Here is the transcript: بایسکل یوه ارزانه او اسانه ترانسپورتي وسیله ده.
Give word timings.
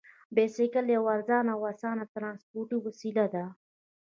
بایسکل 0.35 0.85
یوه 0.95 1.09
ارزانه 1.15 1.51
او 1.57 1.61
اسانه 1.71 2.05
ترانسپورتي 2.15 2.77
وسیله 2.85 3.25
ده. 3.33 3.45